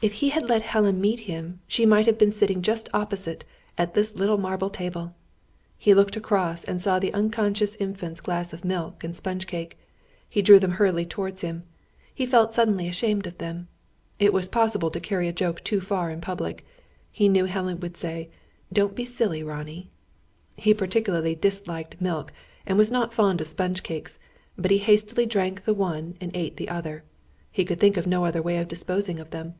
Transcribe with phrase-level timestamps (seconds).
[0.00, 3.42] If he had let Helen meet him, she might have been sitting just opposite,
[3.76, 5.16] at this little marble table!
[5.76, 9.76] He looked across and saw the unconscious Infant's glass of milk and sponge cake.
[10.28, 11.64] He drew them hurriedly towards him.
[12.14, 13.66] He felt suddenly ashamed of them.
[14.20, 16.64] It was possible to carry a joke too far in public.
[17.10, 18.30] He knew Helen would say:
[18.72, 19.90] "Don't be silly, Ronnie!"
[20.58, 22.32] He particularly disliked milk,
[22.64, 24.20] and was not fond of sponge cakes;
[24.56, 27.02] but he hastily drank the one and ate the other.
[27.50, 29.56] He could think of no other way of disposing of them.